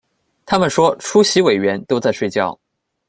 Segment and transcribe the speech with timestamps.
[0.47, 2.59] 他们说出席委员都在睡觉